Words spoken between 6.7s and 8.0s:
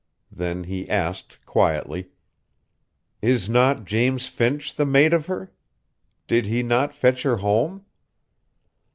fetch her home?"